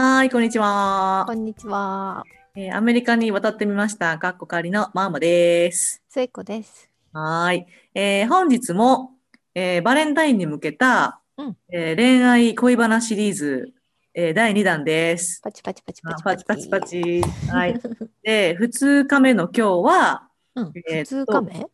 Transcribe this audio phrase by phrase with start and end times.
[0.00, 1.32] はい、こんにちはこ。
[1.32, 2.22] んにちは。
[2.54, 4.16] えーアメリカに渡ってみました。
[4.18, 6.04] かっこかりのマーモです。
[6.08, 6.88] 末子です。
[7.12, 7.66] はーい。
[7.96, 9.10] えー本日も、
[9.56, 13.72] えーバレンタインに向けた、うんえー恋愛恋バナシリーズ、
[14.14, 15.40] えー第2弾です。
[15.42, 16.80] パチパチパチパあチパチパチパ。
[16.80, 17.20] チ。
[17.50, 17.74] はい。
[18.22, 21.66] で、2日目の今日は、うん、えーっと普通亀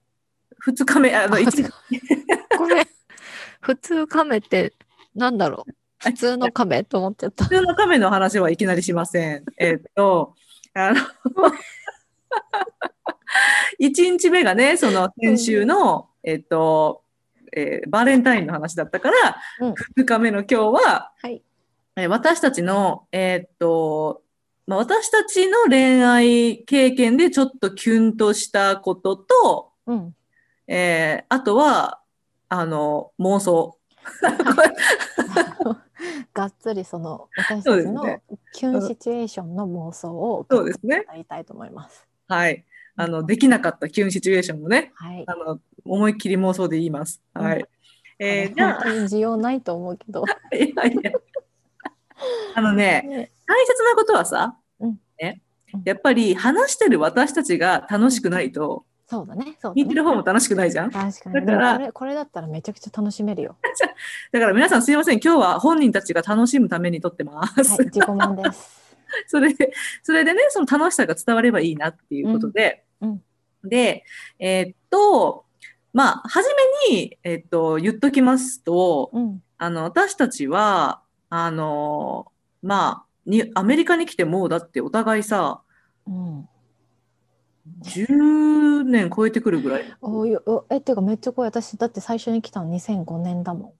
[0.67, 1.71] 2日目、あの、あ一違う
[2.59, 2.87] ごめん。
[3.61, 4.73] 普通亀って
[5.15, 5.73] なんだろう？
[6.05, 7.45] 普通の亀と思っちゃった。
[7.45, 9.45] 普通の亀の話はいきなりしません。
[9.59, 10.35] えっと、
[10.75, 11.01] あの、
[13.81, 17.03] 1日目がね、その先週の、えっと、
[17.57, 21.43] えーバレンタインの話だったから、うん2日目の今日は、はい。
[21.97, 24.23] えー私たちの、えっと、
[24.67, 30.15] まあ、私たちの恋愛経験でちょっとキュンとしたことと、うん。
[30.67, 32.01] えーあとは、
[32.49, 33.79] あの、妄想。
[36.35, 38.21] がっつりその私たちの
[38.53, 41.05] キュンシチュエーションの妄想をそうですね。
[41.09, 42.07] やりたいと思います。
[42.29, 42.65] はい。
[42.97, 45.25] あの、できなかったキュンシチュエーションもね、はい。
[45.27, 47.21] あの、思いっきり妄想で言います。
[47.33, 47.61] はい。
[47.61, 47.69] うん
[48.19, 50.25] えーじゃ本当に需要ないと思うけど。
[50.25, 51.13] あ、 いやいや。
[52.55, 55.43] あのね、ね大切なことはさ、うんね
[55.75, 59.57] うん、やっぱり話してる私たちが楽しくないと、そうだね。
[59.61, 60.09] そうだ聞いてるね。
[60.11, 60.91] 方も楽しくないじゃん？
[60.91, 61.47] だ確かに。
[61.47, 63.57] だからこれこれだったらめちゃくちゃ楽しめるよ。
[64.33, 65.21] から皆さんすいません。
[65.21, 67.71] 今日は本人たちが楽しむために撮ってます。
[67.73, 67.85] はい。
[67.87, 68.83] 自己満です。
[69.29, 69.73] それで、
[70.03, 73.23] それでね、その楽しさが伝わればいいなっていうことで、うん
[73.67, 74.05] で、
[74.39, 75.47] えーっと、
[75.95, 76.47] まあ、初
[76.91, 79.43] めに、えーっと、言っときますと、うん。
[79.57, 81.01] あの、私たちは、
[81.31, 82.27] あの、
[82.63, 85.63] まあ、に、アメリカに来てもうだってお互いさ、
[86.07, 86.49] うん。
[87.83, 89.85] 10年超えてくるぐらい。
[90.01, 93.75] おいおえってかめっちゃ怖い私だって最初に来たの2005年だも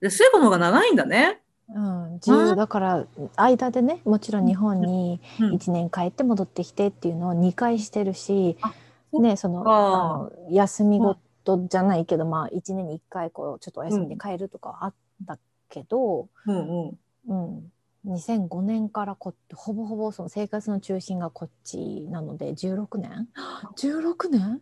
[0.00, 1.40] で、末子の方が長いんだね。
[1.72, 1.74] ん。
[1.74, 3.06] うん、10だから
[3.36, 8.74] 間でねもちろん日本にうん1年帰って戻ってきてっていうのを2回してるし、あ
[9.10, 14.94] そっねそのああの休み事じゃないけど、まあ1年に1回こうちょっとお休みで帰るとかはあっ
[15.26, 15.38] た
[15.70, 16.98] けど、うんうん。
[17.28, 17.72] うん
[18.06, 23.28] 2005年からこほぼほぼその生活の中心がこっちなので16年
[23.76, 24.60] ?16 年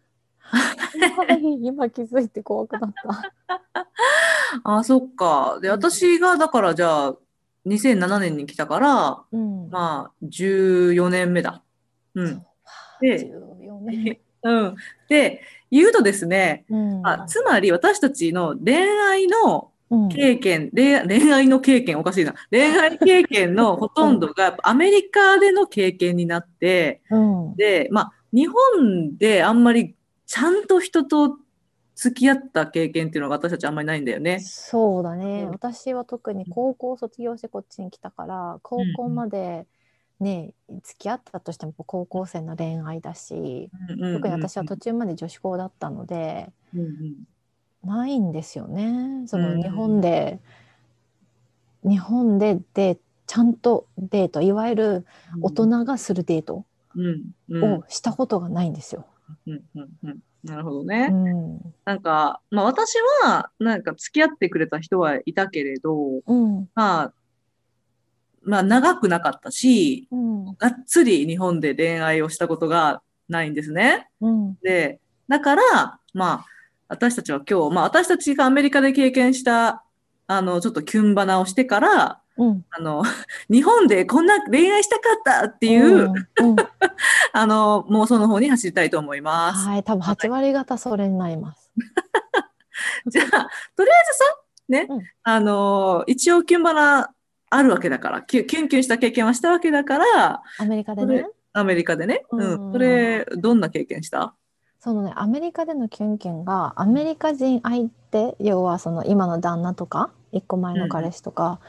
[1.63, 3.33] 今気づいて怖くなった。
[4.65, 5.59] あ、そっか。
[5.61, 7.17] で、私が、だからじゃあ、
[7.67, 11.63] 2007年に来たから、うんまあ、14年目だ。
[12.15, 12.47] うん。
[13.01, 14.19] で14年。
[14.43, 14.77] うん。
[15.09, 18.75] で、言うとですね、うんあつまり私たちの恋
[19.09, 19.71] 愛のうん
[20.09, 22.35] 経験、恋恋愛の経験おかしいな。
[22.51, 27.57] 恋愛経験のほとんどが アメリカでの経験になって、うん。
[27.57, 29.97] で、まあ、日本であんまり
[30.27, 31.39] ちゃんと人と
[31.97, 34.39] 付き合った経験っていうのが私たちあんまりないんだよね。
[34.41, 35.51] そうだね、うん。
[35.51, 39.67] 私は特に高校卒業してこっちに来たから高校まで
[40.21, 43.71] ね付き合ったとしても高校生の恋愛だし
[44.15, 47.15] 特に私は途中まで女子校だったのでうんうん
[47.85, 49.27] ないんですよね。
[49.27, 49.57] そうん。
[49.59, 50.41] の日本で、
[51.83, 55.07] 日本ででちゃんとデートいわゆる
[55.41, 56.65] 大人がするデート
[56.95, 57.31] うん。
[57.49, 57.65] うん。
[57.75, 59.07] をしたことがないんですよ。
[59.47, 60.19] うんうんうん。
[60.43, 61.09] なるほどうね。
[61.09, 61.61] ん。
[61.85, 66.69] なんか、まあ私は、なんか付き合ってくれた人はいたけれど、うん。
[66.75, 67.13] まあ、
[68.43, 70.45] まあ長くなかったし、うん。
[70.57, 74.09] がっつり日本で恋愛をしたことがないんですね。
[74.21, 74.55] うん。
[74.63, 74.99] で、
[75.29, 75.63] だから、
[76.13, 76.47] まあ、
[76.91, 79.85] 私たちは今日、まあ私たちがアメリカで経験した、
[80.27, 83.05] あの、ちょっとキュンバナをしてから、うんあの、
[83.49, 86.57] 日本でこんな恋愛したかったっていう、うんうん
[87.33, 89.67] あの、妄想の方に走りたいと思います。
[89.69, 91.71] はい多分8割方それになります。
[93.07, 93.27] じゃあ、
[93.77, 94.25] とりあえずさ、
[94.69, 97.11] ね、うんあの、一応キュンバナ
[97.51, 102.25] あるわけだから、キュキュンキュンした経験はしたわけだから、アメリカでねアメリカでね。
[102.33, 102.73] うんうん。
[102.73, 104.35] それ、どんな経験した？
[104.81, 111.61] そのねアメリカでのキュンキュンがアメリカ人相手要はその今の旦那とか一個前の彼氏とか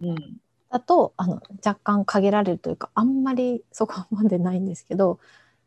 [0.00, 0.10] うん。
[0.10, 0.36] うん。
[0.70, 5.20] だと、あの若干限られるというかあんまりそこまでないんですけど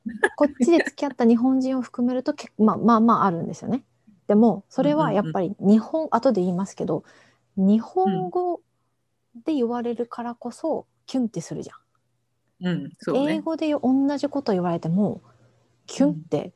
[0.36, 3.83] こっちで付き合った日本人を含めると結構まあまあまああるんですよね。
[4.27, 7.04] でもそれはやっぱり日本、後で言いますけど
[7.56, 8.62] 日本語
[9.45, 12.68] で言われるからこそキュンってするじゃん。
[12.68, 12.92] うん。
[13.00, 13.36] そうね。
[13.36, 15.21] 英語で同じこと言われても
[15.87, 16.53] キュンって、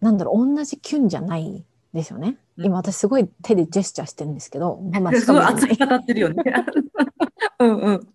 [0.00, 2.28] なんだろう同じキュンじゃないですよね。
[2.28, 6.44] うん今私すごい手でジェスチャーしてるんですけど、まあまあし すごい熱く語ってるよね。
[7.58, 8.08] うんうん。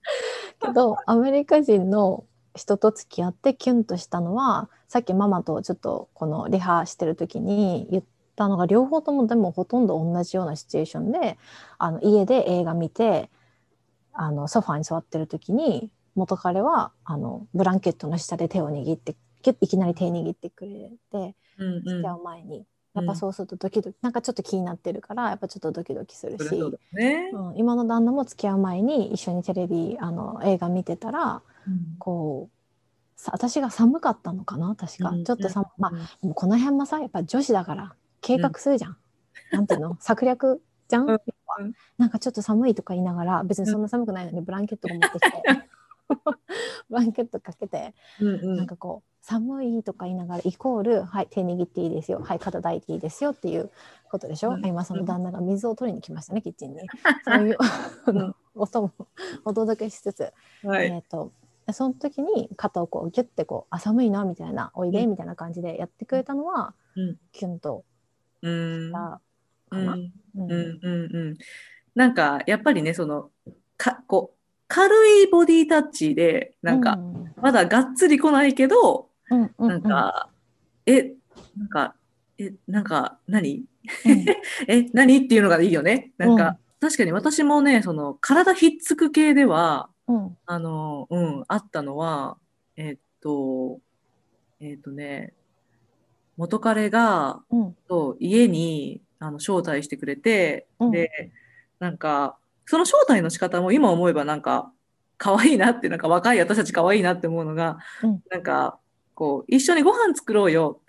[0.62, 2.24] けどアメリカ人の
[2.56, 8.04] 人と付き合ってキュンとしたのはさっきママとちょっとこのリハしてる時に言っ
[8.36, 11.38] たのが両方ともでもほとんど同じようなシチュエーションで
[11.78, 13.30] あの家で映画見て
[14.14, 22.66] あのソファーに座ってる時に元彼はあのブランケットの下で手を握ってキュッいきなり手握ってくれてうん付き合う前に、
[22.96, 26.60] やっぱそうするとドキドキなんかちょっと気になってるからやっぱちょっとドキドキするし、
[26.94, 27.30] ね。
[27.34, 31.42] うん、今の旦那も付き合う前に一緒にテレビあの映画見てたら
[32.00, 32.60] こう
[33.16, 35.24] さ私が寒かったのかな確か、うん。
[35.24, 38.98] ちょっと寒、まあこの辺もさやっぱ女子だから計画するじゃん、
[39.52, 39.98] なんていうの？
[40.00, 41.22] 策略じゃん、う
[41.98, 45.44] なんかちょっと寒いとか言いながら別にそんな寒くないのにブランケットが持ってきて
[46.90, 48.58] ブランケットかけてうんうん。
[48.58, 52.22] なんかこう寒いとか言いながらイコールはい手握っていいですよ。
[52.24, 53.70] はい肩抱いていいですよっていう
[54.10, 54.66] ことでしょ、うん。
[54.66, 56.80] 今その旦那が水を取りに来ましたねキッチンに。
[57.26, 57.58] そういう
[58.56, 58.92] 音も
[59.46, 60.34] お届けしつつ、
[60.64, 60.88] はい。
[60.88, 61.32] えっ、と
[61.72, 67.18] その時に肩をこうギュッてこうあ寒いなみたいなおいでみたいな感じでやってくれたのは、うん。
[67.32, 67.84] キュンと
[68.42, 68.90] うん。
[68.90, 69.22] した
[69.70, 69.98] かな。
[71.96, 73.30] なんか、やっぱりね、その、
[73.78, 74.38] か、こう、
[74.68, 77.34] 軽いボディタッチで、なんか、うん。
[77.42, 80.30] まだがっつり来ないけど、うんうんなんか、
[80.86, 81.14] え、
[81.58, 81.96] なんか、
[82.38, 83.66] え、なんか、何？
[84.06, 84.26] うん。
[84.68, 85.18] え、何？
[85.18, 86.12] っていうのがいいよね。
[86.18, 90.38] なんか、確かに私もね、その、体ひっつく系では、うん。
[90.46, 92.38] あの、うん、あったのは、
[92.78, 93.80] えっと、
[94.62, 95.34] えっとね、
[96.38, 97.76] 元彼が、うん。
[97.88, 100.92] と家にあの招待してくれて、うん。
[100.92, 101.10] で、
[101.80, 104.72] なんか、その招待の仕方も今思えばなんか、
[105.18, 108.24] 可愛いなって、なんか若い私たち可愛いなって思うのが、うん。
[108.32, 108.80] なんか、
[109.20, 110.80] こう、一緒にご飯作ろうよ。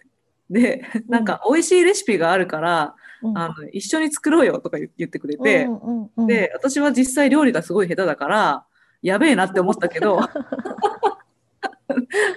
[0.48, 3.36] で、なんか、美味しいレシピがあるから、うん。
[3.36, 8.64] あの、一緒に作ろうよとか言言ってくれて、うんうんうんで、私は実際料理がすごい下手だから、
[9.02, 10.20] やべえなって思ったけど、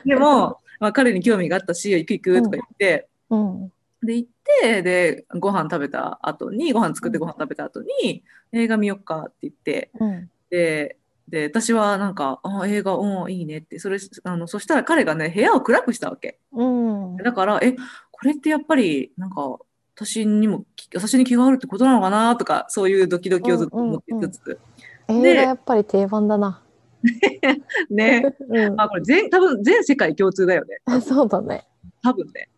[0.04, 3.72] でも、まあ、彼に興味があったし、行く行くとか言って、うん。
[4.02, 4.30] で、行っ
[4.62, 10.32] て、で、ご飯食べた後に、ご飯作ってご飯食べた後に、映画見よっかって言って、うん。
[10.50, 10.98] で、
[11.34, 16.38] で、私はなんか、あ、映画、うん、いいねって、それ、あの、そしたら彼がね、部屋を暗くしたわけ。
[16.52, 17.76] うんだから、え、
[18.12, 19.58] これってやっぱり、なんか、
[19.96, 20.64] 私にも、
[20.94, 24.60] 私に気があるってことなのかなとか、そういうドキドキをずっと思ってつつ、
[25.08, 26.62] 映画やっぱり定番だな。
[27.90, 30.78] ね、 うんあ、これ全、多分全世界共通だよね。
[31.02, 31.66] そうだね。
[32.04, 32.50] 多分ね。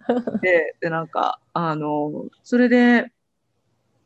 [0.42, 3.14] で、で、なんか、あの、それで、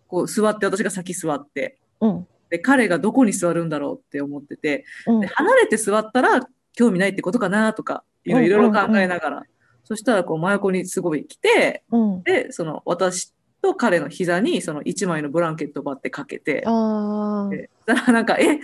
[0.07, 5.19] こう、座って、私が先座って、うんで、彼がどこに座るんだろうって思ってて、うん。
[5.21, 6.41] で離れて座ったら
[6.73, 9.43] 興味ないってことかなとか、いろいろ考えながら、
[9.83, 12.23] そしたら、こう、真横にすごい来て、うん。
[12.23, 18.59] で、その、私と彼の膝に、その一枚のブランケットをバッてかけて、ああ、でそしたらなんか、え、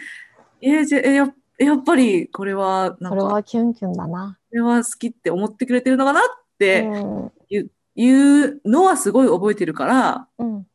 [0.61, 4.38] え、じゃ、え、ややっぱり、これは、なんか、こはキュンキュンだな。
[4.51, 6.23] れは好きって思ってくれてるのかなっ
[6.57, 7.31] て、うん。
[7.97, 10.67] いうのはすごい覚えてるから、うん、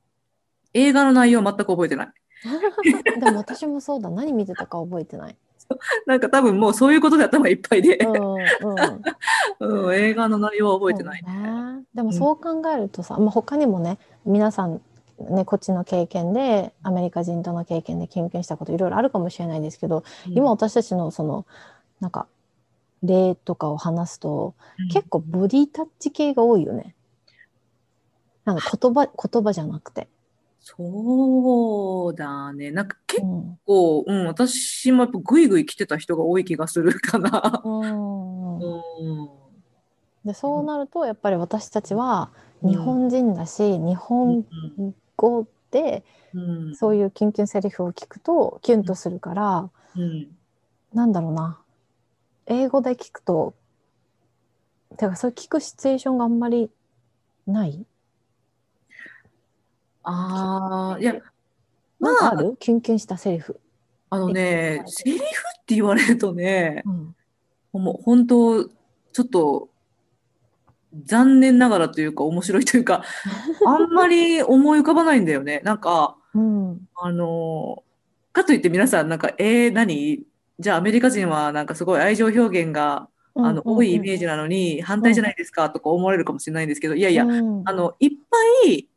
[0.72, 2.12] 映画の内容は全く覚えてない。
[3.20, 4.10] でも私もそうだ。
[4.10, 5.36] 何見てたか覚えてない。
[6.06, 8.34] なんか多分もうそういうことで頭いっぱいで、うん
[9.60, 11.22] うん うん、映画の内容は覚えてない。
[11.24, 14.80] そうねでもそう考えるとさ、まあ、他にもね皆さん
[15.18, 21.46] ねこっちの経験でアメリカ人との経験で経験したこといろいろあるかもしれないですけど、今私たちのその
[22.00, 22.26] なんか
[23.02, 26.94] 例とかを話すと、うん結構ボディタッチ系が多いよね。
[28.44, 30.08] なんか言葉言葉じゃなくて。
[30.60, 32.70] そうだね。
[32.70, 33.58] なんか結うん。
[33.66, 37.62] 構、うん、私もやっぱグイグイ来てた人が多い気がするかな。
[37.64, 38.80] うんうん
[40.22, 42.30] でそうなるとやっぱり私たちは
[42.62, 42.70] うん。
[42.70, 44.44] 日本人だし、日本
[45.16, 46.40] 語でう
[46.70, 46.76] ん。
[46.76, 50.28] そういうキュンキュンセリフを聞くとキュンとするから、うん。
[50.92, 51.58] なんだろうな。
[52.46, 53.54] 英語で聞くと
[54.98, 56.70] てかそれ聞くシチュエーションがあんまり
[57.46, 57.86] ない？
[60.02, 61.14] ああ、いや、
[61.98, 62.56] まああ、る？
[62.58, 63.60] キュンキュンしたセリフ、
[64.08, 65.24] あのね、セリフっ
[65.66, 66.82] て言われるとね、
[67.72, 67.82] うん。
[67.82, 69.68] もう本当、ちょっと、
[71.04, 73.04] 残念ながらというか、面白いというか、
[73.66, 75.60] あんまり思い浮かばないんだよね。
[75.64, 76.88] なんか、うん。
[76.96, 77.84] あの、
[78.32, 80.24] かといって皆さん、なんか、えー、何？
[80.58, 87.62] じゃあアメリカ人はなんかすごい愛情表現が、あの、多いイメージなのに反対じゃないですかとか思われるかもしれないんですけど、いやいや、うん。
[87.64, 88.36] あの、いっぱ
[88.68, 88.89] い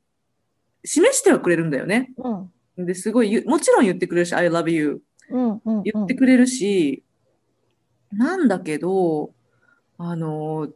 [0.83, 2.11] 示してはくれるんだよね。
[2.17, 2.85] うん。
[2.85, 7.03] で、すごいもちろん言ってくれるし、I love you うんうん言ってくれるし、
[8.11, 9.31] なんだけど、
[9.97, 10.67] あの、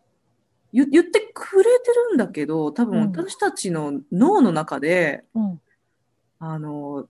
[0.74, 3.12] 言言ってくれてるんだけど、多分うん。
[3.12, 5.62] 私たちの脳の中で、うん。
[6.40, 7.08] あの、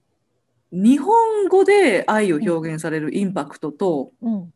[0.72, 4.54] 日本語で愛を表現されるインパクトと、うん。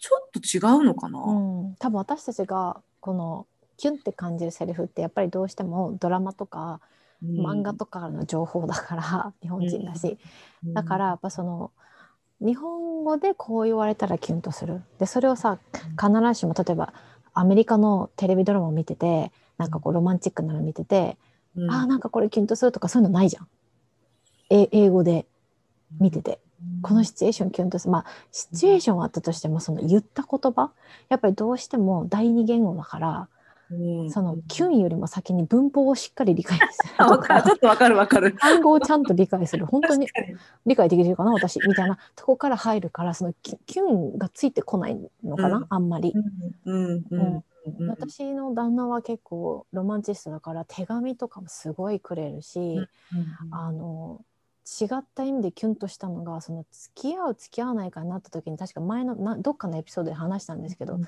[0.00, 3.46] ちょっと違うのかな、うん、多分私たちがこの
[3.76, 6.80] キュンって感じるセリフってやっぱりどうしてもドラマとか
[7.24, 10.18] 漫画とかの情報だから 日本人だし、
[10.64, 11.70] だからやっぱその
[12.40, 14.82] 日本語でこう言われたらキュンとする。
[14.98, 15.58] でそれをさ
[16.00, 16.92] 必ずしも例えば
[17.34, 21.16] アメリカのテレビドラマを見ててなんかこうロマンチックなの見てて、
[21.56, 23.48] うんああなんかこれキュンとするとかそういうのないじゃん。
[24.50, 25.26] え英語で
[25.98, 26.40] 見てて。
[26.82, 27.92] このシチュエーションキュンとする。
[27.92, 30.72] まあシチュエーションはあったとしてもその言った言葉
[31.08, 33.28] やっぱりどうしても第二言語だから
[33.70, 34.10] うん。
[34.10, 36.64] そのキュンよりも先に文法をしっかり理解す
[36.96, 37.18] ある。
[37.18, 37.42] とかわかる。
[37.42, 38.34] ちょっとわかるわかる。
[38.36, 39.66] 単語をちゃんと理解する。
[39.66, 40.08] 本当に
[40.66, 41.98] 理解できるかな私みたいな。
[42.16, 45.66] とこから入るからそのキュンがついてこないのかな、うん。
[45.68, 46.14] あんまり。
[47.88, 52.78] 私の旦那は結構ロマンチストだから手紙とかもすごいくれるし、
[53.50, 54.24] あの
[54.80, 61.00] 違った意味でキュンとしたのがその付き合う付き合わないかになった時に確か前のなどっかのエピソードで話したんですけど、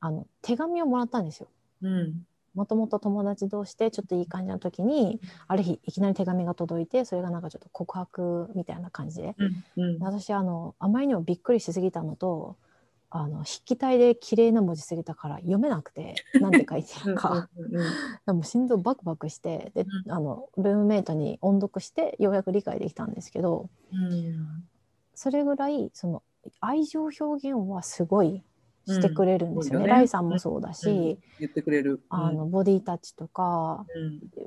[0.00, 1.48] あの手紙をもらったんですよ。
[1.82, 2.26] うん。
[2.54, 9.34] もともと友達同士でちょっといい感じの時にある日いきなり手紙が届いてそれがなんかちょっと告白みたいな感じで。
[9.76, 10.02] うんうん。
[10.02, 12.56] 私あのあまりにもびっくりしすぎたのと
[13.10, 17.48] あの筆記体で綺麗な文字すぎたから読めなくて なんて書いてあるか。
[18.26, 24.68] でも心臓バクバクしてでうあのルームメイトに音読してようやく理解できたんですけどうん。
[25.14, 26.22] それぐらいその
[26.60, 28.42] 愛情表現はすごい
[28.86, 29.86] してくれるんですよね。
[29.86, 32.00] ライさんもそうだし、言ってくれる。
[32.08, 33.84] あのボディタッチとか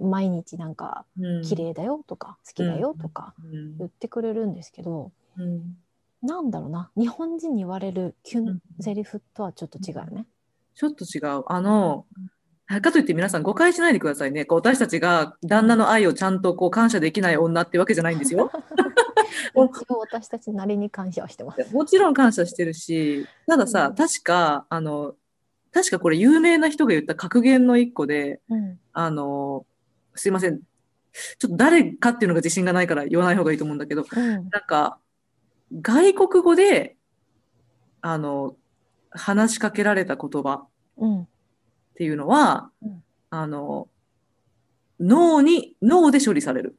[0.01, 5.77] 毎日なんかうん綺麗だよとか好きだよとかうん言ってくれるんですけど、うん
[6.21, 10.25] なんだろうな日本人に言われるキュうんンセリフとはちょっと違うよね。
[10.75, 11.43] ちょっと違う。
[11.47, 12.05] あの、
[12.67, 14.45] かといって皆さん誤解しないでくださいね。
[14.45, 18.51] こう私たちが旦那の愛をちゃんとこう感謝できない女ってわけじゃないんですよ。
[19.53, 21.73] お一応私たちなりに感謝はしてます。
[21.73, 25.15] もちろん感謝してるし、たださ、うん確か、あの、
[25.71, 29.65] 確かこれ有名な人が言った格言の一個で、うんあの、
[30.15, 30.59] すいません。
[30.59, 34.99] ちょっと誰かっていうのが自信がないから言わない方がいいと思うんだけど、うんなんか、
[35.81, 36.97] 外国語で、
[38.01, 38.55] あの、
[39.11, 40.67] 話しかけられた言葉
[40.97, 41.27] うんっ
[41.95, 43.87] ていうのは、うんあの、
[44.99, 46.75] 脳に、脳で処理される。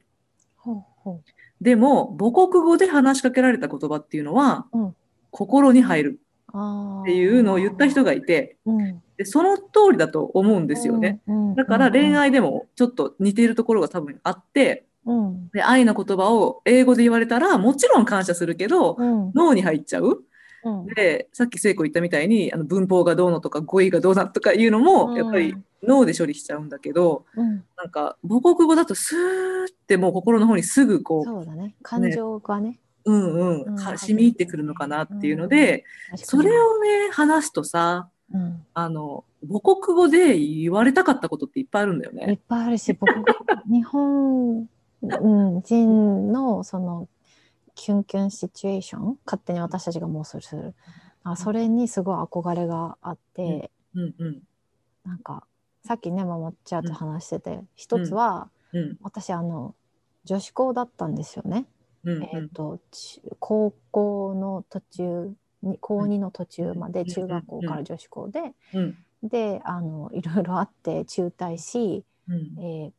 [0.57, 1.21] ほうほ
[1.61, 4.95] でも、母国語で話しかけられた言葉っていうのは、うん。
[5.29, 6.19] 心に入る。
[6.53, 9.01] っていうのを言った人がいて、うん。
[9.15, 11.21] でその通りだと思うんですよね。。
[11.27, 11.55] うん。
[11.55, 15.49] だから恋、愛でもちょっと似ているところが多分あって、うん。
[15.49, 19.31] で愛の言葉を英語で言われたらもちろん感謝するけど、うん。
[19.33, 20.23] 脳に入っちゃう。
[20.63, 20.85] うん。
[20.87, 27.63] で、さっき聖子言ったみたいにあの文法がどうのとか語彙がどうだとかいうのも、やっぱり脳で処理しちゃうんだけど、うん。
[27.77, 31.75] なんか母国語だとスーってもう心の方にすぐこう、そうだね。
[31.81, 32.79] 感情がね。
[33.05, 33.75] うんうん、うん。
[33.75, 38.63] は染み入ってくるのかなっていうので、確かにそれをね、話すとさ、うん。
[38.73, 42.39] あの、母国語で言われたかったことっていっぱいあるんだよいっね。
[42.47, 43.11] ぱいあるし、僕、
[43.67, 44.69] 日本、
[45.01, 47.07] うん、人のその
[47.81, 50.75] キュンキュンシチュエーション、勝手に私たちが妄想する。
[51.23, 54.15] あそれにすごい憧れがあって、うん。
[54.19, 54.41] うん。
[55.03, 55.47] なんか、
[55.83, 58.97] さっきね、ママチャーと話してて、一つは、うん。
[59.01, 59.73] 私、あの、
[60.25, 61.65] 女子校だったんですよね。
[62.03, 65.33] うんえっ、と、ち高校の途中
[65.63, 68.97] に、高2の途中まで中学校から女子校で、うん。
[69.23, 72.59] で、あの、いろいろあって中退し、うん。
[72.59, 72.91] えー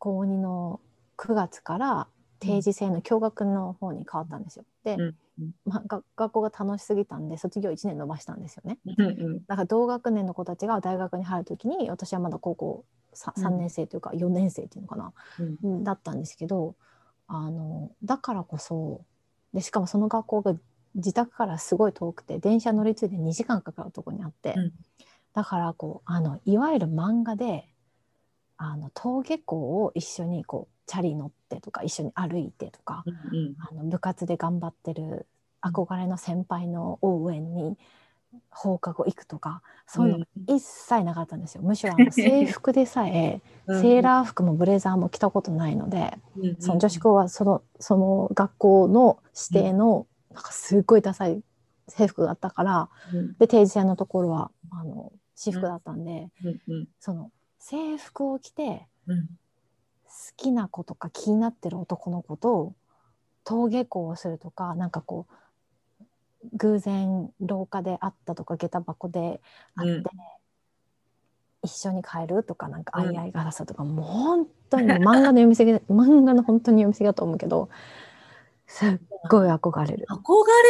[0.00, 0.80] 高2の
[1.16, 2.08] 9月から
[2.44, 4.64] 定時制の共学の方に変わったんですよ。
[4.84, 4.98] で、
[5.64, 8.78] まあ、が学校が楽しすぎたんで卒業1年延ばしたんですよね。
[9.48, 12.84] だから同学年の子たちが大学に入る時に私はまだ高校
[13.14, 13.44] 3, うん。
[13.44, 15.56] 3年生というか4年生っていうのかな、うん。
[15.62, 16.74] うんだったんですけど
[17.26, 19.02] あのだからこそ
[19.52, 20.54] でしかもその学校が
[20.94, 24.72] 自宅からすごい遠くて電車乗り継いで2時間かかるところにあって、うん。
[25.32, 27.68] だからこうあのいわゆる漫画で
[28.56, 35.26] あの登下校を一緒にこうチャリ乗ってとか一緒に歩いてとか、うんあの部活で頑張ってる
[35.62, 37.76] 憧れの先輩の応援に
[38.50, 41.62] 放課後行くとかそういうのが一切なかったんですよ。
[41.62, 49.18] むしろあの 制服でさえうんセーラー服もブレザーも着たことないので、うんその女子校はそのその学校の
[49.50, 51.42] 指定のなんかすっごいダサい
[51.88, 53.34] 制服があったからうん。
[53.38, 56.88] で定時制のところはあの私服だったんで、うんうん。
[57.00, 57.30] その
[57.66, 59.26] 制服を着てうん。
[59.26, 59.30] 好
[60.36, 62.74] きな子とか気になってる男の子と
[63.46, 69.40] 登下校をするとかなんかこう偶然廊下で会ったとか下駄箱で
[69.74, 70.04] 会って、うん。
[71.62, 73.06] 一緒に帰るとかなんかうん。
[73.06, 77.70] 相合いがらさとか、もう本当に漫画の読みすぎ漫画の本当に読みすぎだと思うけど
[78.66, 78.98] すっ
[79.30, 80.06] ごい憧れる。
[80.08, 80.22] 憧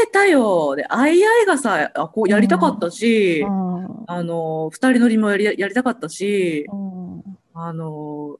[0.05, 0.77] れたよ。
[0.77, 8.39] で、あいあいがさ、あこうやりたかったし、うんあの、二人乗りもやりやりたかったし、うんあの、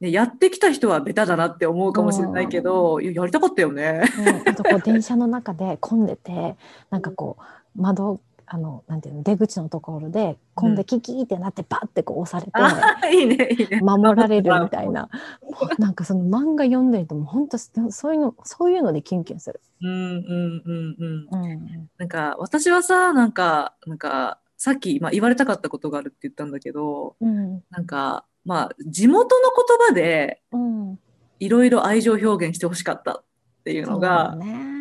[0.00, 4.02] ね、やってきた人はベタだなって思うかもしれないけど、いややりたかったよね。
[4.18, 6.56] うん、あとこう 電車の中で混んでて
[6.90, 7.38] なんかこ
[7.76, 13.80] う窓あのなんていうの出口のところで混んでキキってなってバッてこう押されて、あいいね、いいね。
[13.80, 15.08] 守られるみたいな
[15.42, 19.60] もう なんかその漫画読んでるともう本当そういうのそういうのでキュンキュンする。
[19.82, 21.28] うんうんうんうん。
[21.30, 30.98] うんなんか私はさ、なんか、なんか、さっき、まあ、言われたかったことがあるって言ったんだけど、うんなんか、まあ、地元の言葉でうん、
[31.40, 33.24] いろいろ愛情表現してほしかったっ
[33.64, 34.74] ていうのがね。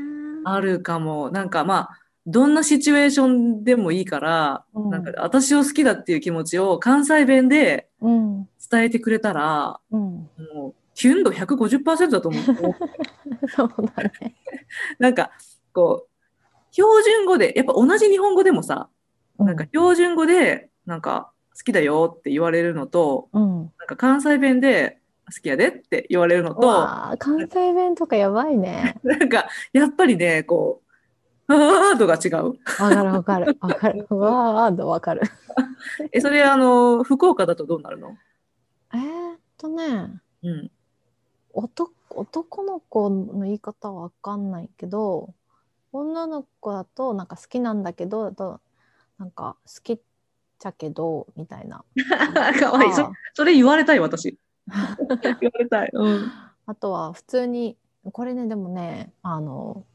[0.45, 1.31] あるかも。
[1.31, 12.43] なんかまあ、どんなシチュエーションでもいいから、うんなんか私を好きだっていう気持ちを関西弁でうん伝えてくれたら、うん、もう、キュン度150%だと思う。
[13.49, 14.35] そうだね。
[14.99, 15.31] なんか、
[15.73, 16.09] こう、
[16.71, 18.89] 標準語で、やっぱ同じ日本語でもさ、
[19.37, 26.87] うなんか標準語で、なんか、好きだよって言われるのと、うん、なんか関西弁で、好きやでって言われるのと、
[27.17, 28.95] 関西弁とかやばいね。
[29.03, 30.82] なんか、やっぱりね、こう、
[31.47, 32.57] ワードが違う。
[32.79, 34.07] わかるわかるわかる。
[34.15, 35.21] わーとわかる。
[36.11, 38.17] え、それ、あの、福岡だとどうなるの？
[38.93, 40.71] えーっとね、うん。
[41.53, 45.33] 男男の子の言い方はわかんないけど、
[45.91, 48.61] 女の子だとなんか好きなんだけど、と
[49.17, 49.99] なんか好きっ
[50.59, 51.83] ちゃけどみたいな。
[52.59, 52.93] かわいい。
[52.93, 54.37] そあそれ言われたい、私。
[55.41, 55.89] 言われたい。
[55.93, 56.31] うん。
[56.65, 57.77] あとは普通に
[58.11, 59.85] これねでもねあの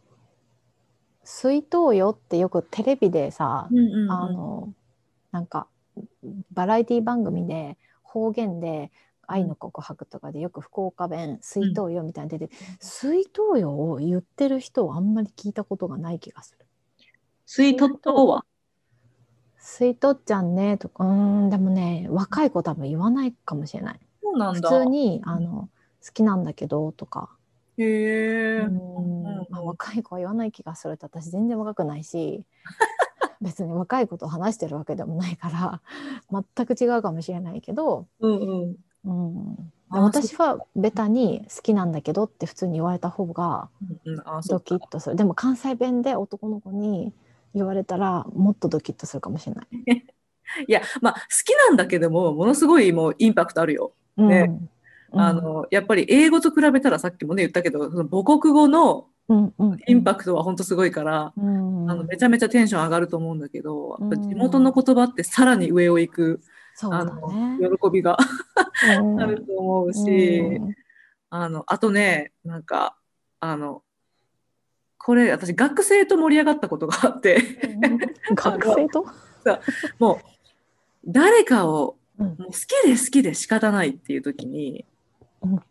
[1.30, 4.72] 水筒よってよくテレビでさ、うんうんうんあの
[5.30, 5.66] なんか
[6.52, 8.90] バラエティ番組で方言で
[9.26, 16.64] 愛の告白とかでよく福岡弁水筒よみたいなの出て、水筒よを言ってる人をあんまり聞いたことがない気がする。
[17.44, 18.46] スイートとは？
[19.58, 21.12] 水筒ちゃんねとかうー
[21.48, 24.00] んでもね若い子多分言わないかもしれない。
[24.22, 24.70] 普そうなんだ。
[24.70, 25.68] 通にあの
[26.02, 27.28] 好きなんだけどとか。
[27.78, 28.58] へえ。
[28.60, 29.22] うん。
[29.50, 32.44] まあ、若い子は言わない気がするって私全然若くないし
[33.40, 35.80] 別に若い子と話してるわけでもないから
[36.56, 38.76] 全く違うかもしれないけど、うんうん。
[39.04, 43.70] うん、私はベタに好きなんだけどって普通に言われた方が
[44.48, 45.16] ドキッとする。
[45.16, 47.14] でも関西弁で男の子に
[47.54, 49.68] 言われたらもっとドキッとするかもしれない。
[50.66, 53.92] いや、まあ、好きなんだけども、ものすごいもうインパクトあるよ。
[54.16, 54.70] ねうん
[55.12, 59.06] あの、やっぱり英語と比べたらさっきもね言ったけど、その母国語の
[59.86, 61.90] インパクトは本当すごいから、うん。
[61.90, 64.28] あのめちゃめちゃテンション上がると思うんだけど、やっぱうん。
[64.28, 66.40] 地元の言葉ってさらに上を行く、
[66.82, 67.58] あのね。
[67.58, 68.16] 喜びが
[68.98, 69.20] うん。
[69.20, 70.74] あると思うし、うん。
[71.30, 72.96] あの、あとね、なんか、
[73.40, 73.82] あの、
[74.98, 77.38] これ私学生と盛り上がったことがあって、
[78.34, 79.06] 学生と？
[79.98, 80.18] もう
[81.06, 82.26] 誰かをうん。
[82.26, 84.97] もう好きで好きで仕方ないっていう時に、うん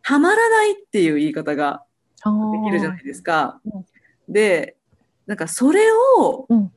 [0.01, 1.83] たまらないっていう言い方が
[2.23, 3.59] できるじゃないですか。
[3.65, 3.85] うん
[4.29, 4.75] で、
[5.25, 6.71] なんかそれを、うん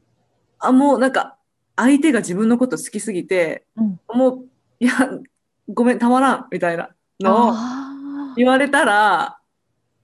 [0.60, 1.36] あ、もうなんか
[1.74, 4.44] 相手が自分のこと好きすぎて、うんもう、
[4.78, 4.92] いや、
[5.68, 7.54] ごめん、たまらん、みたいなのを
[8.36, 9.40] 言われたら、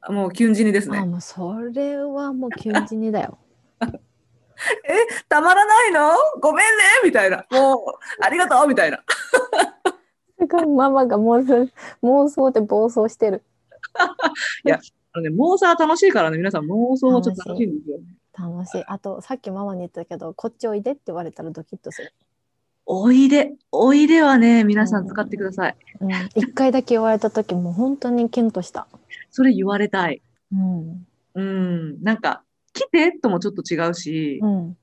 [0.09, 0.99] もうキュン死にですね。
[0.99, 3.38] あもうそれはもうキュン死にだよ。
[5.29, 6.11] たまらないの？
[6.40, 6.83] ごめんね？
[7.05, 7.44] みたいな。
[7.51, 8.66] もう、ありがとう？
[8.66, 9.05] みたいな。
[10.38, 11.70] すごいママが妄想
[12.03, 13.42] 妄想で暴走してる。
[13.94, 17.99] あのね、妄想は楽しいからね、皆さん妄想はちょっと楽しいんですよ。
[18.38, 18.85] 楽しい。
[18.87, 22.12] あとさっきママに言ったけどこっちおいでって言われたらドキッとする。
[22.88, 25.77] おいで、おいではね、皆さん使ってください。
[26.01, 28.87] うん、一回だけ言われた時もう本当にキュンとした。
[29.31, 30.22] それ言われたい。
[30.53, 31.07] うん。
[31.35, 34.77] うん、なんか、来てともちょっと違うしう、ん。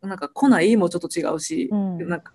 [0.00, 2.32] なんか来ないもちょっと違うし、うんなんか、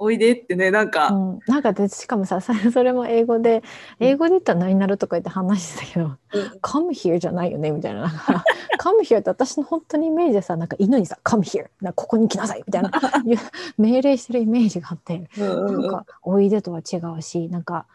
[0.00, 3.62] おいでってね、なんか、うん、なんかでしかもささ それも英語で
[3.98, 6.14] 英語で言ったら何になるとか言って話してたけどうん
[6.62, 8.02] 「come here」じゃないよねみたいな。
[8.02, 8.44] なんか
[8.78, 12.92] 「come here」って私の本当にイメージでさなんか犬にさ「come here」なここに来なさいみたいな
[13.76, 15.82] 命令してるイメージがあってうんうんうん。
[15.82, 17.86] なんか「おいで」とは違うしなんか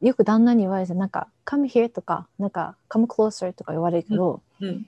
[0.00, 4.86] よく旦那に言われてなんか「come here」とかなんか「come closer」とか言われるけど、うん。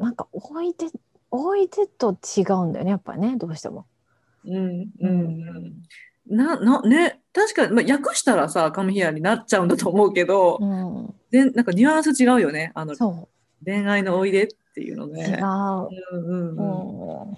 [0.00, 0.86] なんか「おいで」
[1.30, 3.84] おいでと違うんだよねやっぱりねどうしても。
[4.46, 5.82] うんうんうん
[6.28, 12.72] な、な、ね、確かに、まあ、訳したらさ、カムヒアになっちゃうんだと思うけど、うん、で、なんかニュアンス違うよね。
[12.74, 13.28] あの、そ
[13.64, 15.38] 恋愛のおいでっていうのう違ね。
[15.40, 16.16] う。
[16.16, 17.30] うんうんうん。
[17.30, 17.36] うん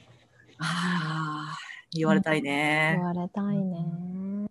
[0.61, 1.59] ああ、
[1.92, 3.01] 言われたい言ね。
[3.01, 4.49] われたいね。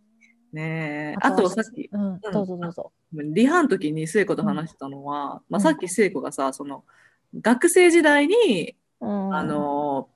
[0.53, 1.15] ねえ。
[1.19, 2.91] あとさっき、うん、どうぞどうぞ。
[3.11, 6.85] リハの時に聖子と話してたのは、まあ、うんさっき聖子がさ、その、
[7.41, 10.07] 学生時代に、うんあ、の、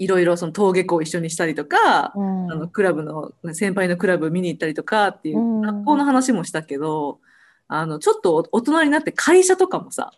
[0.00, 7.20] いろいろその登下校を一緒にしたりとか、うんあのクラブの先輩のクラブ見に行ったりとかっていう、うん学校の話もしたけど
[7.68, 10.12] あのちょっと大人になって会社とかもさ、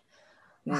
[0.64, 0.74] ね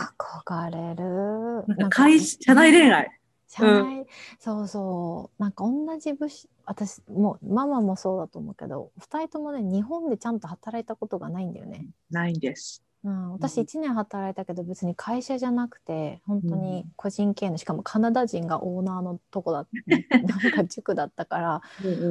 [0.47, 1.67] 憧れる。
[1.67, 3.11] なんか会社内恋愛
[3.49, 4.07] 社内、
[4.39, 5.43] そうそう。
[5.43, 11.87] なんか同じ部署、私もうママもそうだと思うけど、二人ともね、日本でちゃんと働いたことがないんだよね。
[12.11, 12.83] ないんです。
[13.05, 13.65] うん、私うん。
[13.65, 19.67] 1年働いたけど別に会社じゃなくて本当に個人経営のしかもカナダ人がオーナーのとこだ
[20.23, 21.63] なんか塾だったから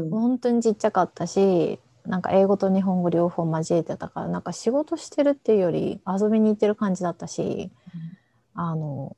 [0.10, 7.72] 本当にちっちゃかったしなんか英語と日本語両方交えてたからなんか仕事してるっていうより遊びに行ってる感じだったし、
[8.56, 9.16] あの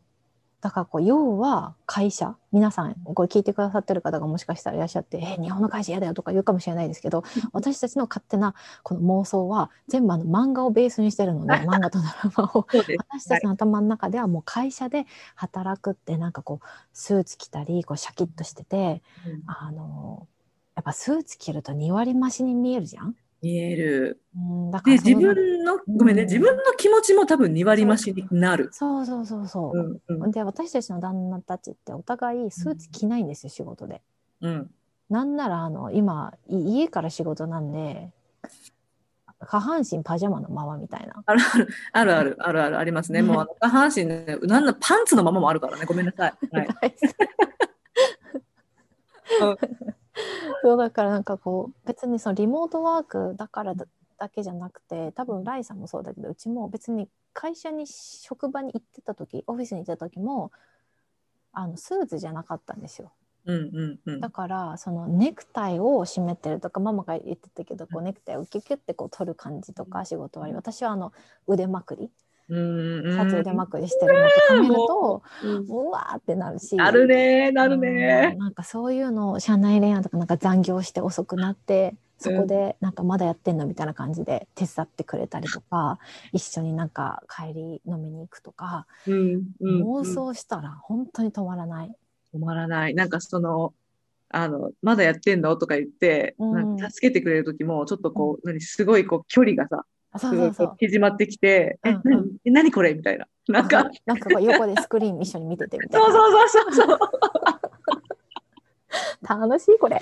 [0.63, 12.65] だからこう要は会社皆さんこれ聞いてくださってる方がもしかしたらいらっしゃって「え日本の会社嫌だよ」とか言うかもしれないですけど私たちの勝手なこの妄想は全部あの漫画をベースにしてるので漫画とドラマを。
[12.97, 19.43] 私たちの頭の中ではもう会社で働くってなんかこうスーツ着たりこうシャキッとしててうん。
[19.45, 20.27] あの
[20.75, 23.15] やっぱスーツ着ると2割増しに見えるじゃん？
[23.43, 24.21] 見える。
[24.35, 28.69] うん、だからで自分のごめんね、うん自分の気持ちも多分2割増しになる。
[28.71, 30.01] そうそうそうそう。
[30.07, 34.01] うんうんで私たちの旦那たちってお互いスーツ着ないんですよ、仕事で。
[34.41, 34.71] うん
[35.09, 38.09] なんならあの今い家から仕事なんで
[39.45, 41.21] 下半身パジャマのままみたいな。
[41.25, 43.21] あるあるあるあるあるあるありますね。
[43.21, 45.85] もうあの下半身ね、なんだパンツのままもあるからね。
[45.85, 46.33] ごめんなさい。
[46.51, 46.69] はい。
[50.15, 53.85] う んそうだからなんかこう別にそのリモートワークだからだ
[54.17, 60.51] だけじゃなくて多分ライさんもそうだけどうちも別に会社に職場に行ってた時オフィスに行ってた時も
[61.51, 63.11] あのスーツじゃなかったんですよ。
[63.45, 64.21] うんうんうん。
[64.21, 71.11] だからそのネクタイを締めてるとかママが言ってたけどこうネクタイをキュキュってこう取る感じとか仕事終わり私はあの
[71.47, 72.09] 腕まくり
[72.49, 75.65] うんうんシャツ腕まくりしてるのとか見るとうん。
[75.67, 76.75] うわーってなるし。
[76.75, 78.37] なるねなるうねん。
[78.37, 85.99] なんかそういうのを社内恋愛とかなんか残業して遅くなってそこでなんかまだやってんのみたいな感じで手伝ってくれたりとか
[86.31, 91.95] 一緒になんか帰り飲みに行くとかうんうん妄想したら本当に止まらない。
[92.33, 92.95] 止まらない。
[92.95, 93.73] なんかその、
[94.29, 96.51] あの、まだやってんのとか言って、うん。
[96.53, 99.85] なんか助けてくれる時も、ちょっとこう、何、すごいこう距離がさ、
[100.17, 100.75] そうそうそう。
[100.79, 102.01] 縮まってきて、え、うんうん。
[102.03, 102.93] 何え何これ？
[102.93, 103.27] みたいな。
[103.47, 106.07] なんか、なんかこう横でスクリーン一緒に見ててみたいな。
[106.11, 106.99] そうそうそうそう。
[109.27, 110.01] 楽しいこれ。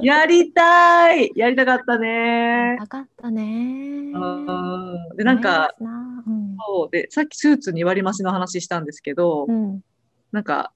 [0.00, 1.32] やりたい。
[1.34, 2.76] やりたかったね。
[2.76, 4.12] なかったね。
[4.14, 5.16] うん。
[5.16, 6.56] で、なんか、うん。
[6.66, 6.90] そう。
[6.90, 9.82] で、さっきスーツ2割増しの話したんですけど、うん。
[10.30, 10.72] なんか、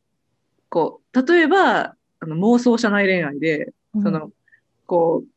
[0.69, 4.03] こう、例えば、あの妄想社内恋愛で、うん。
[4.03, 4.31] その、
[4.87, 5.29] こう、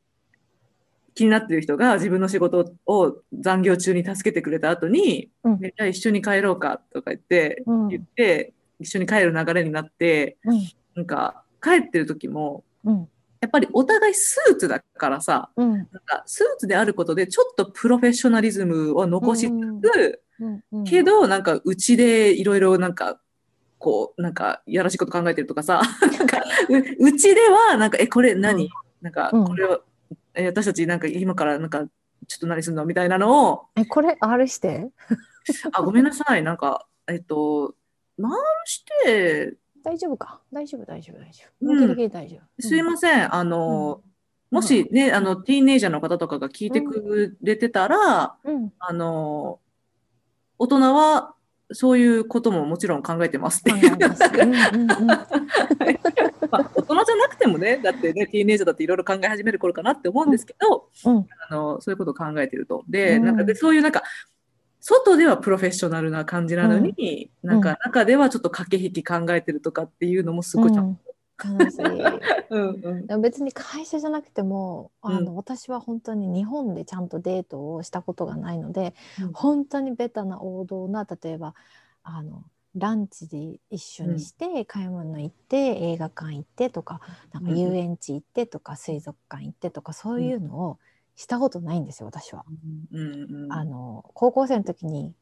[1.20, 5.60] 気になってる人が自分の仕事を残業中に助けてくれた後に、うん。
[5.60, 7.88] ねじゃあ一緒に帰ろうかとか言って、うん。
[7.90, 10.62] 言って、一緒に帰る流れになって、うん。
[10.96, 13.10] なんか、帰ってる時も、うん。
[13.42, 15.74] やっぱりお互いスーツだからさ、うん。
[15.74, 20.64] なんかスーツであることでちょっとプロフェッショナリズムを残しつつ、うん。
[20.72, 20.84] うん。
[20.86, 23.20] けどなんかうちでいろいろなんか
[23.78, 25.82] こうなんかやらしいこと考えてるとかさ
[26.18, 28.70] なんかううちではなんかえこれ何、うん。
[29.02, 29.46] なんかうん。
[29.46, 29.84] これを、
[30.40, 31.86] え私たちなんか今からなんか
[32.28, 34.90] ちょっと何するのみたいなのをえこれ R して。
[35.74, 36.44] あごめんなさい。
[36.44, 37.76] なんかえっと
[38.22, 38.32] 回
[38.66, 39.54] して。
[39.84, 40.42] 大丈夫か？
[40.52, 41.72] 大丈夫大丈夫大丈夫。
[41.72, 42.10] うん。
[42.10, 42.62] 大丈夫。
[42.62, 43.34] すいません。
[43.34, 44.02] あの、
[44.52, 48.56] もしね、あのティーンエイジャーの方とかが聞いてくれてたら、うん。
[48.56, 48.74] うん。
[48.80, 49.60] あの
[50.58, 51.34] 大人は
[51.72, 53.72] そういうことももちろん考えてますって。
[53.72, 54.04] 考いう大
[56.84, 61.28] 人じゃなくてもね、だってね、ティーンエイジャーだっていろいろ考え始める頃かなって思うんですけど、うん。
[61.50, 62.84] あのそういうことを考えてると。
[62.88, 63.26] で、うん。
[63.26, 64.02] なんかでそういうなんか、
[64.80, 67.48] 外ではプロフェッショナルな感じなのに、ん。
[67.48, 70.96] なんか中ではちょっと駆け引き考えてるとかっていうのもすごいちゃん。
[70.96, 71.09] と。
[71.46, 71.80] うん楽しい。
[72.50, 75.36] うん別に会社じゃなくてもあの、うん。
[75.36, 79.34] 私は本当に日本でちゃんとデートをしたことがないので、うん。
[79.34, 81.56] 本当にベタな王道な例えば
[82.04, 82.44] あの
[82.76, 85.58] ランチで一緒にして、買い物行って
[85.92, 87.02] 映画館行ってとか
[87.34, 90.80] なんかうん遊園地行ってとか、水族館行ってとかそういうのを
[91.16, 92.46] したことないんですよ私は。
[93.50, 95.14] あの高校生の時に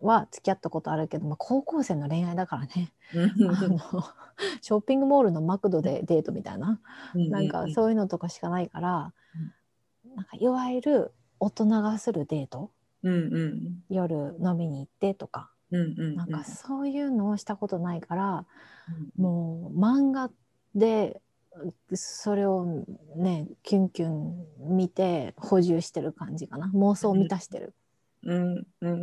[0.00, 2.92] は付き合ったことあるけど、まあ、高校生の恋愛だからね。
[3.14, 3.50] うん。
[3.50, 3.78] あの
[4.62, 6.80] ショッピングモールのマクドでデートみたいな。
[7.14, 9.12] うんなんかそういうのとかしかないから、
[10.16, 12.70] なんかいわゆる大人がするデート？
[13.02, 13.84] うんうん。
[13.88, 16.16] 夜飲みに行ってとか、うんうんうん。
[16.16, 18.46] なんかそういうのをしたことないから、
[19.18, 19.22] うん。
[19.22, 20.30] もう漫画
[20.74, 21.20] で
[21.92, 22.84] それを
[23.16, 26.70] ねキュンキュン見て補充してる感じかな。
[26.74, 27.74] 妄想を満たしてる。
[28.22, 28.94] うんうんう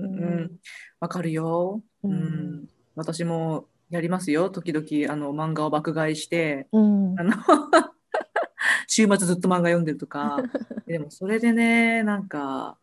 [0.45, 0.51] ん
[0.99, 1.81] わかるよ。
[2.03, 2.15] ううん
[2.63, 4.49] ん、私もやりますよ。
[4.49, 7.23] 時々、あの、漫画を爆買いして、うんあ。
[7.23, 7.31] の、
[8.87, 10.37] 週末ずっと漫画読んでるとか。
[10.85, 12.77] でも、それでね、なんか、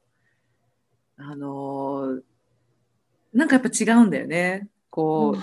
[1.16, 2.22] あのー
[3.32, 4.68] なんかやっぱ違うんだよね。
[4.90, 5.36] こ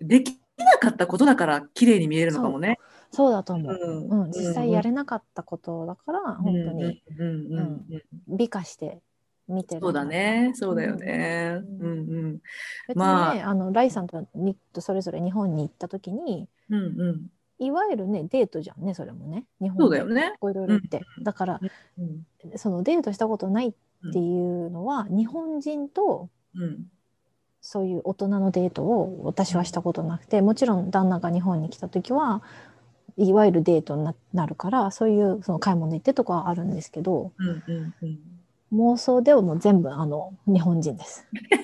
[0.00, 2.78] う、できなかったことだから綺麗に見えるのかもね。
[3.10, 3.74] そうだと思う。
[3.74, 7.58] うんうん、実際やれなかったことだから、本当にうんうんうん
[7.90, 9.02] うん美化して
[9.52, 9.80] 見てる。
[9.80, 11.60] そうだね、そうだよね。
[11.60, 12.38] ううんんうん。
[12.88, 17.26] 別にね、まあ、のライさんとニットそれぞれ日本に行った時に、うんうん。
[17.58, 20.34] いわゆるねデートじゃんねそれもね日本そうだよね。
[20.40, 21.60] こういろいろ行って、だから
[21.98, 23.72] うんそのデートしたことないっ
[24.12, 26.86] ていうのは、日本人とうん
[27.60, 32.42] そういう大人のデートを私はしたことなくてもちろん旦那が日本に来た時は
[33.16, 38.18] いわゆるデートにななるからそういうその買い物行ってとかはあるんですけどうんうんうん。
[38.72, 41.26] 妄想ではもう全部あの日本人です。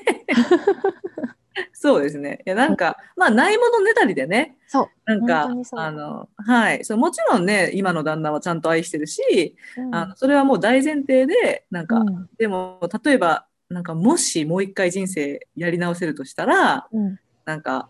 [1.72, 2.40] そうですね。
[2.46, 6.84] いや、なんか、まあ、ないものねだりでね、そう、なんかあの、はい。
[6.84, 17.88] そう、もちろんね、今の旦那はちゃんと愛してるし、うんあの、それはもう大前提で、なんか、うんでも、例えば、なんか、もしもう一回人生やり直せるとしたら、うんなんか、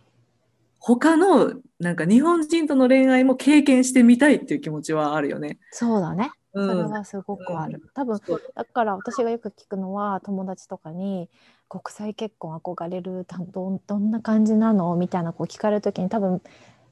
[0.78, 5.58] 他の、なんか、日本人との恋愛も経験してみたいっていう気持ちはあるよね。
[5.72, 6.90] そうだねそれうん。
[6.90, 8.42] はすごくある、多分そう。
[8.54, 11.28] だから私がよく聞くのは友達とかに
[11.68, 14.94] 国際結婚憧れるたどんどんな感じなの？
[14.96, 16.40] みたいなこう聞かれる時に多分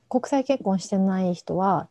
[0.08, 1.88] 国際結婚してない人は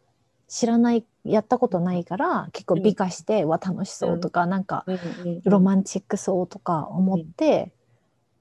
[0.48, 7.72] 知らないやったことないから結構美化して、わ楽しそうとか、なんかうんうんロマンチックそうとか思って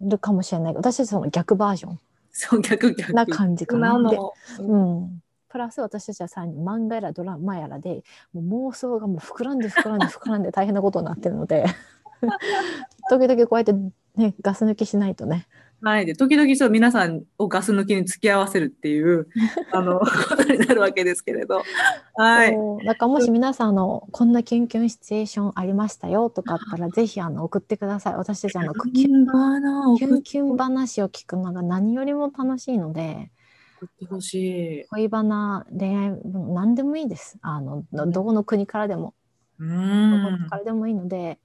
[0.01, 0.75] るかもしれない。
[0.75, 1.97] 私たちその逆バージョ
[2.31, 5.23] そう、逆な感じかなうん、
[5.55, 11.65] プラス私たちはさらに漫画やらドラマやらでもう妄想がもう膨らんで膨らんで膨らんで大変なことになってるので
[13.09, 13.73] 時々こうやって、
[14.17, 15.47] ね、ガス抜きしないとね
[15.83, 16.07] はい。
[16.07, 19.29] で、時々そう、皆さんをガス抜きに付き合わせるっていう、
[19.71, 21.63] あの、ことになるわけですけれど。
[22.15, 22.57] はい。
[22.87, 33.31] だからもし皆さんあのこんなキュンキュンシチュエーションありましたよとかあったらぜひあの送ってください私たちあのキュンキュン話を聞くのが何よりも楽しいので
[33.85, 34.35] 送ってほし
[34.81, 34.87] い。
[34.91, 39.15] 恋バナ恋愛何でもいいですあのどどこの国からでも
[39.59, 40.49] うどこん。
[40.49, 41.39] からでもいいので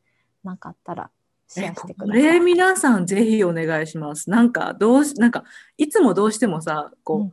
[0.44, 1.10] 何かあったら
[1.48, 2.24] シェえ、アしこてください。
[2.24, 4.30] れ皆さんぜひお願いします。
[4.30, 5.44] なんか、どうし、なんか、
[5.78, 7.32] いつもどうしてもさ、こう、うん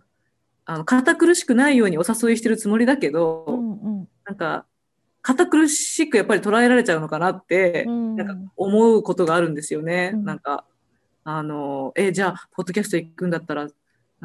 [0.64, 4.64] あの、堅苦しくないようにお誘いしてるつもりだけど、うんうんなんか、
[5.22, 10.12] 堅苦しくやっぱり捉えられちゃうのかなって、うんなんか思うことがあるんですよね。
[10.14, 10.64] うんなんか、
[11.24, 13.68] あの、え、じゃあ、ポッドキャスト行くんだったら、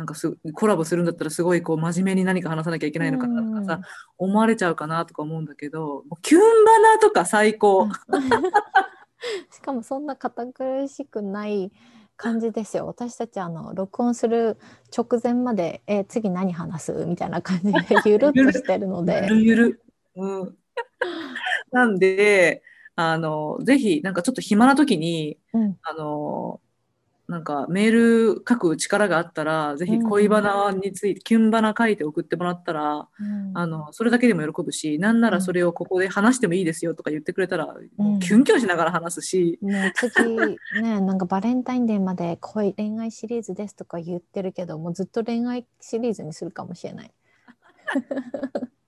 [0.01, 3.81] なんかすコラボするんだったらすごいこう真面目に何か話さなきゃいけないのかなとかさ、
[4.17, 7.87] 思われちゃうかなとか思うんだけど、キュンバナとか最高。
[9.53, 11.71] しかもそんな堅苦しくない
[12.17, 12.87] 感じですよ。
[12.87, 14.57] 私たちあの録音する
[14.95, 19.21] 直前まで、えー次何話すみたいな感じで ゆるっとしてるのゆで。
[19.27, 19.81] るゆる。
[20.15, 20.57] うん。
[21.71, 22.63] なんで、
[22.95, 26.59] あの、ぜひ、なんかちょっと暇な時に、うんあの、
[27.31, 33.51] なんかメール書く力があったら、ぜひ恋バナについて、キュンバナ書いて送ってもらったら、うん。
[33.53, 40.57] あの、それだけでも喜ぶし、なんならそれをここで話してもいいですよとか言ってくれたら、もうキュンキュンしながら話すし、もう次ね
[40.99, 47.13] なんかバレンタインデーまで恋恋愛シリーズですとか言ってるけどもうずっと恋愛シリーズにするかもしれない。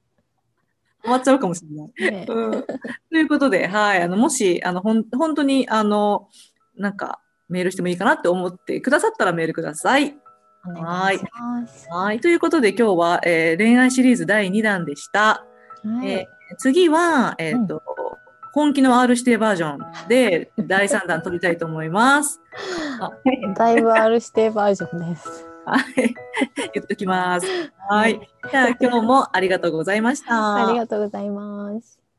[1.02, 1.94] 終わっちゃうかもしれない。
[2.12, 2.26] ね。
[2.28, 2.64] うん。
[2.64, 2.68] と
[3.18, 6.30] いうことで、はい、あの、もし、あの、ほん、本当に、あの、
[6.76, 7.23] なんか、
[7.54, 10.18] メールしてもいいかなって思ってくださったらメールください。
[10.66, 11.20] お願い。
[11.90, 12.20] はい。
[12.20, 15.46] ということで、今日は、えー恋愛シリーズ第2弾でした。
[15.84, 17.82] はいえー次は、えっ、と、
[18.54, 22.40] 本気の R 指定バージョンで第3弾撮りたいと思います。
[23.00, 23.12] あ
[23.58, 25.48] だいぶ R 指定バージョンです。
[25.66, 25.84] はい。
[26.74, 27.48] 言っときます。
[27.90, 28.20] はい。
[28.52, 30.68] じゃあ、今日もありがとうございました。
[30.68, 32.03] ありがとうございます。